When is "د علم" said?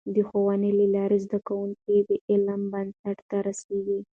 2.07-2.61